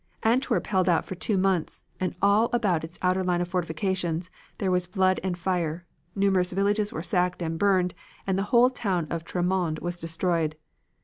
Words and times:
Antwerp 0.23 0.65
held 0.65 0.89
out 0.89 1.05
for 1.05 1.13
two 1.13 1.37
months, 1.37 1.83
and 1.99 2.15
all 2.23 2.49
about 2.53 2.83
its 2.83 2.97
outer 3.03 3.23
line 3.23 3.39
of 3.39 3.47
fortifications 3.49 4.31
there 4.57 4.71
was 4.71 4.87
blood 4.87 5.19
and 5.23 5.37
fire, 5.37 5.85
numerous 6.15 6.53
villages 6.53 6.91
were 6.91 7.03
sacked 7.03 7.39
and 7.43 7.59
burned 7.59 7.93
and 8.25 8.35
the 8.35 8.41
whole 8.49 8.71
town 8.71 9.05
of 9.11 9.23
Termonde 9.23 9.77
was 9.77 9.99
destroyed. 9.99 10.55